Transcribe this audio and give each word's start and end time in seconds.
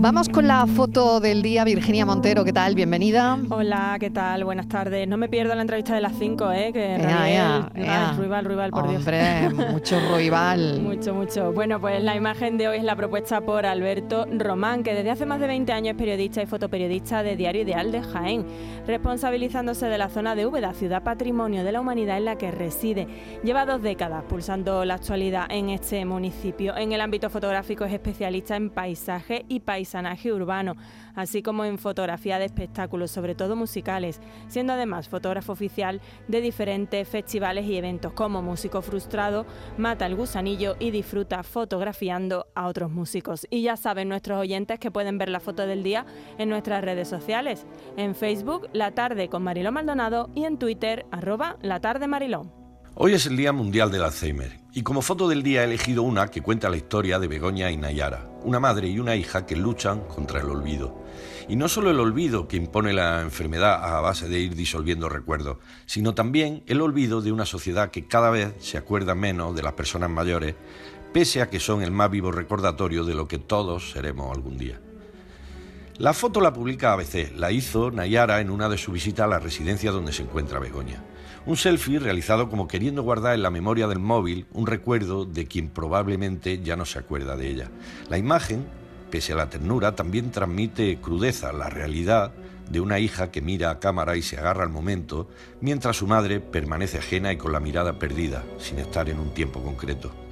Vamos 0.00 0.28
con 0.28 0.46
la 0.46 0.64
foto 0.68 1.18
del 1.18 1.42
día, 1.42 1.64
Virginia 1.64 2.06
Montero, 2.06 2.44
¿qué 2.44 2.52
tal? 2.52 2.76
Bienvenida. 2.76 3.36
Hola, 3.50 3.96
¿qué 3.98 4.10
tal? 4.10 4.44
Buenas 4.44 4.68
tardes. 4.68 5.08
No 5.08 5.16
me 5.16 5.28
pierdo 5.28 5.56
la 5.56 5.62
entrevista 5.62 5.92
de 5.96 6.00
las 6.00 6.12
5, 6.16 6.52
¿eh? 6.52 6.70
Que 6.72 6.94
ea, 6.94 7.68
ea, 7.74 8.14
Ruibal, 8.16 8.44
Ruibal, 8.44 8.70
por 8.70 8.86
Hombre, 8.86 9.50
mucho 9.50 9.98
Ruibal. 10.08 10.80
mucho, 10.82 11.14
mucho. 11.14 11.52
Bueno, 11.52 11.80
pues 11.80 12.00
la 12.00 12.14
imagen 12.14 12.58
de 12.58 12.68
hoy 12.68 12.78
es 12.78 12.84
la 12.84 12.94
propuesta 12.94 13.40
por 13.40 13.66
Alberto 13.66 14.24
Román, 14.32 14.84
que 14.84 14.94
desde 14.94 15.10
hace 15.10 15.26
más 15.26 15.40
de 15.40 15.48
20 15.48 15.72
años 15.72 15.90
es 15.94 15.98
periodista 15.98 16.42
y 16.42 16.46
fotoperiodista 16.46 17.24
de 17.24 17.34
Diario 17.34 17.62
Ideal 17.62 17.90
de 17.90 18.00
Jaén, 18.00 18.46
responsabilizándose 18.86 19.86
de 19.86 19.98
la 19.98 20.10
zona 20.10 20.36
de 20.36 20.46
Úbeda, 20.46 20.74
ciudad 20.74 21.02
patrimonio 21.02 21.64
de 21.64 21.72
la 21.72 21.80
humanidad 21.80 22.18
en 22.18 22.24
la 22.24 22.38
que 22.38 22.52
reside. 22.52 23.08
Lleva 23.42 23.66
dos 23.66 23.82
décadas 23.82 24.22
pulsando 24.28 24.84
la 24.84 24.94
actualidad 24.94 25.46
en 25.50 25.70
este 25.70 26.04
municipio. 26.04 26.76
En 26.76 26.92
el 26.92 27.00
ámbito 27.00 27.28
fotográfico 27.30 27.84
es 27.84 27.92
especialista 27.92 28.54
en 28.54 28.70
paisaje 28.70 29.44
y 29.48 29.58
paisaje 29.58 29.87
paisanaje 29.88 30.32
urbano, 30.32 30.74
así 31.14 31.42
como 31.42 31.64
en 31.64 31.78
fotografía 31.78 32.38
de 32.38 32.44
espectáculos, 32.44 33.10
sobre 33.10 33.34
todo 33.34 33.56
musicales, 33.56 34.20
siendo 34.48 34.74
además 34.74 35.08
fotógrafo 35.08 35.52
oficial 35.52 36.02
de 36.28 36.42
diferentes 36.42 37.08
festivales 37.08 37.64
y 37.66 37.76
eventos 37.76 38.12
como 38.12 38.42
Músico 38.42 38.82
Frustrado, 38.82 39.46
Mata 39.78 40.04
el 40.04 40.14
Gusanillo 40.14 40.76
y 40.78 40.90
disfruta 40.90 41.42
fotografiando 41.42 42.46
a 42.54 42.66
otros 42.66 42.90
músicos. 42.90 43.46
Y 43.48 43.62
ya 43.62 43.76
saben 43.76 44.10
nuestros 44.10 44.38
oyentes 44.38 44.78
que 44.78 44.90
pueden 44.90 45.16
ver 45.16 45.30
la 45.30 45.40
foto 45.40 45.66
del 45.66 45.82
día 45.82 46.04
en 46.36 46.50
nuestras 46.50 46.84
redes 46.84 47.08
sociales, 47.08 47.66
en 47.96 48.14
Facebook 48.14 48.68
La 48.74 48.90
Tarde 48.92 49.28
con 49.28 49.42
Mariló 49.42 49.72
Maldonado 49.72 50.28
y 50.34 50.44
en 50.44 50.58
Twitter 50.58 51.06
arroba 51.10 51.56
La 51.62 51.80
Tarde 51.80 52.08
Mariló. 52.08 52.57
Hoy 53.00 53.14
es 53.14 53.26
el 53.26 53.36
Día 53.36 53.52
Mundial 53.52 53.92
del 53.92 54.02
Alzheimer 54.02 54.58
y 54.74 54.82
como 54.82 55.02
foto 55.02 55.28
del 55.28 55.44
día 55.44 55.60
he 55.60 55.66
elegido 55.66 56.02
una 56.02 56.26
que 56.26 56.42
cuenta 56.42 56.68
la 56.68 56.76
historia 56.76 57.20
de 57.20 57.28
Begoña 57.28 57.70
y 57.70 57.76
Nayara, 57.76 58.28
una 58.42 58.58
madre 58.58 58.88
y 58.88 58.98
una 58.98 59.14
hija 59.14 59.46
que 59.46 59.54
luchan 59.54 60.00
contra 60.00 60.40
el 60.40 60.50
olvido. 60.50 61.04
Y 61.48 61.54
no 61.54 61.68
solo 61.68 61.92
el 61.92 62.00
olvido 62.00 62.48
que 62.48 62.56
impone 62.56 62.92
la 62.92 63.22
enfermedad 63.22 63.84
a 63.84 64.00
base 64.00 64.28
de 64.28 64.40
ir 64.40 64.56
disolviendo 64.56 65.08
recuerdos, 65.08 65.58
sino 65.86 66.16
también 66.16 66.64
el 66.66 66.80
olvido 66.80 67.22
de 67.22 67.30
una 67.30 67.46
sociedad 67.46 67.92
que 67.92 68.08
cada 68.08 68.30
vez 68.30 68.54
se 68.58 68.78
acuerda 68.78 69.14
menos 69.14 69.54
de 69.54 69.62
las 69.62 69.74
personas 69.74 70.10
mayores, 70.10 70.56
pese 71.12 71.40
a 71.40 71.48
que 71.48 71.60
son 71.60 71.82
el 71.82 71.92
más 71.92 72.10
vivo 72.10 72.32
recordatorio 72.32 73.04
de 73.04 73.14
lo 73.14 73.28
que 73.28 73.38
todos 73.38 73.92
seremos 73.92 74.36
algún 74.36 74.58
día. 74.58 74.80
La 75.98 76.12
foto 76.12 76.40
la 76.40 76.52
publica 76.52 76.92
ABC, 76.92 77.32
la 77.34 77.50
hizo 77.50 77.90
Nayara 77.90 78.40
en 78.40 78.50
una 78.50 78.68
de 78.68 78.78
sus 78.78 78.94
visitas 78.94 79.24
a 79.24 79.28
la 79.28 79.40
residencia 79.40 79.90
donde 79.90 80.12
se 80.12 80.22
encuentra 80.22 80.60
Begoña. 80.60 81.02
Un 81.44 81.56
selfie 81.56 81.98
realizado 81.98 82.48
como 82.48 82.68
queriendo 82.68 83.02
guardar 83.02 83.34
en 83.34 83.42
la 83.42 83.50
memoria 83.50 83.88
del 83.88 83.98
móvil 83.98 84.46
un 84.52 84.68
recuerdo 84.68 85.24
de 85.24 85.46
quien 85.46 85.70
probablemente 85.70 86.62
ya 86.62 86.76
no 86.76 86.84
se 86.84 87.00
acuerda 87.00 87.36
de 87.36 87.48
ella. 87.48 87.70
La 88.08 88.16
imagen, 88.16 88.64
pese 89.10 89.32
a 89.32 89.36
la 89.36 89.50
ternura, 89.50 89.96
también 89.96 90.30
transmite 90.30 91.00
crudeza, 91.00 91.52
la 91.52 91.68
realidad 91.68 92.32
de 92.70 92.80
una 92.80 93.00
hija 93.00 93.32
que 93.32 93.42
mira 93.42 93.70
a 93.70 93.80
cámara 93.80 94.16
y 94.16 94.22
se 94.22 94.38
agarra 94.38 94.62
al 94.62 94.70
momento, 94.70 95.28
mientras 95.60 95.96
su 95.96 96.06
madre 96.06 96.38
permanece 96.38 96.98
ajena 96.98 97.32
y 97.32 97.38
con 97.38 97.50
la 97.50 97.58
mirada 97.58 97.98
perdida, 97.98 98.44
sin 98.58 98.78
estar 98.78 99.08
en 99.08 99.18
un 99.18 99.34
tiempo 99.34 99.64
concreto. 99.64 100.27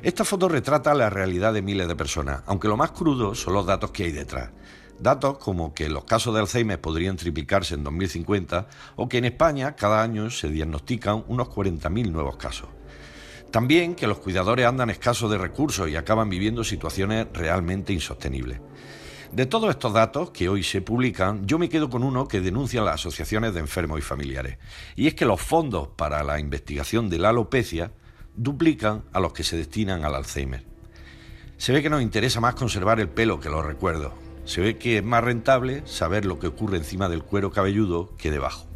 Esta 0.00 0.24
foto 0.24 0.48
retrata 0.48 0.94
la 0.94 1.10
realidad 1.10 1.52
de 1.52 1.60
miles 1.60 1.88
de 1.88 1.96
personas, 1.96 2.42
aunque 2.46 2.68
lo 2.68 2.76
más 2.76 2.92
crudo 2.92 3.34
son 3.34 3.54
los 3.54 3.66
datos 3.66 3.90
que 3.90 4.04
hay 4.04 4.12
detrás. 4.12 4.50
Datos 5.00 5.38
como 5.38 5.74
que 5.74 5.88
los 5.88 6.04
casos 6.04 6.34
de 6.34 6.40
Alzheimer 6.40 6.80
podrían 6.80 7.16
triplicarse 7.16 7.74
en 7.74 7.82
2050 7.82 8.68
o 8.94 9.08
que 9.08 9.18
en 9.18 9.24
España 9.24 9.74
cada 9.74 10.02
año 10.02 10.30
se 10.30 10.50
diagnostican 10.50 11.24
unos 11.26 11.48
40.000 11.48 12.12
nuevos 12.12 12.36
casos. 12.36 12.68
También 13.50 13.96
que 13.96 14.06
los 14.06 14.18
cuidadores 14.18 14.66
andan 14.66 14.90
escasos 14.90 15.30
de 15.32 15.38
recursos 15.38 15.88
y 15.88 15.96
acaban 15.96 16.28
viviendo 16.28 16.62
situaciones 16.62 17.26
realmente 17.32 17.92
insostenibles. 17.92 18.60
De 19.32 19.46
todos 19.46 19.70
estos 19.70 19.92
datos 19.92 20.30
que 20.30 20.48
hoy 20.48 20.62
se 20.62 20.80
publican, 20.80 21.44
yo 21.46 21.58
me 21.58 21.68
quedo 21.68 21.90
con 21.90 22.04
uno 22.04 22.28
que 22.28 22.40
denuncian 22.40 22.84
las 22.84 22.94
asociaciones 22.94 23.52
de 23.52 23.60
enfermos 23.60 23.98
y 23.98 24.02
familiares. 24.02 24.58
Y 24.94 25.08
es 25.08 25.14
que 25.14 25.26
los 25.26 25.40
fondos 25.40 25.88
para 25.96 26.22
la 26.22 26.38
investigación 26.38 27.10
de 27.10 27.18
la 27.18 27.30
alopecia 27.30 27.90
duplican 28.38 29.02
a 29.12 29.20
los 29.20 29.32
que 29.32 29.42
se 29.42 29.56
destinan 29.56 30.04
al 30.04 30.14
Alzheimer. 30.14 30.64
Se 31.58 31.72
ve 31.72 31.82
que 31.82 31.90
nos 31.90 32.02
interesa 32.02 32.40
más 32.40 32.54
conservar 32.54 33.00
el 33.00 33.08
pelo 33.08 33.40
que 33.40 33.50
los 33.50 33.66
recuerdos, 33.66 34.12
se 34.44 34.60
ve 34.60 34.78
que 34.78 34.98
es 34.98 35.04
más 35.04 35.22
rentable 35.22 35.82
saber 35.86 36.24
lo 36.24 36.38
que 36.38 36.46
ocurre 36.46 36.78
encima 36.78 37.08
del 37.08 37.22
cuero 37.22 37.50
cabelludo 37.50 38.16
que 38.16 38.30
debajo. 38.30 38.66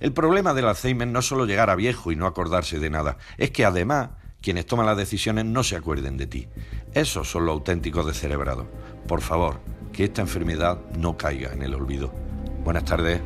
El 0.00 0.12
problema 0.12 0.54
del 0.54 0.68
Alzheimer 0.68 1.08
no 1.08 1.18
es 1.18 1.26
solo 1.26 1.44
llegar 1.44 1.70
a 1.70 1.74
viejo 1.74 2.12
y 2.12 2.16
no 2.16 2.26
acordarse 2.26 2.78
de 2.78 2.88
nada, 2.88 3.18
es 3.36 3.50
que 3.50 3.64
además 3.64 4.10
quienes 4.40 4.64
toman 4.64 4.86
las 4.86 4.96
decisiones 4.96 5.44
no 5.44 5.64
se 5.64 5.76
acuerden 5.76 6.16
de 6.16 6.28
ti. 6.28 6.48
Esos 6.94 7.28
son 7.28 7.46
los 7.46 7.54
auténticos 7.54 8.06
descerebrados. 8.06 8.66
Por 9.08 9.20
favor, 9.20 9.60
que 9.92 10.04
esta 10.04 10.22
enfermedad 10.22 10.78
no 10.96 11.18
caiga 11.18 11.52
en 11.52 11.62
el 11.62 11.74
olvido. 11.74 12.12
Buenas 12.64 12.84
tardes. 12.84 13.20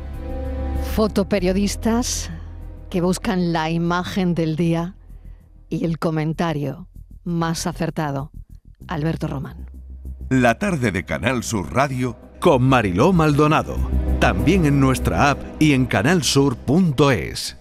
Fotoperiodistas 0.95 2.31
que 2.89 3.01
buscan 3.01 3.53
la 3.53 3.69
imagen 3.69 4.33
del 4.33 4.55
día 4.55 4.95
y 5.73 5.85
el 5.85 5.97
comentario 5.97 6.87
más 7.23 7.65
acertado. 7.65 8.31
Alberto 8.87 9.27
Román. 9.27 9.71
La 10.29 10.59
tarde 10.59 10.91
de 10.91 11.03
Canal 11.03 11.43
Sur 11.43 11.73
Radio 11.73 12.15
con 12.39 12.61
Mariló 12.61 13.11
Maldonado. 13.11 13.77
También 14.19 14.65
en 14.65 14.79
nuestra 14.79 15.31
app 15.31 15.39
y 15.59 15.73
en 15.73 15.87
canalsur.es. 15.87 17.57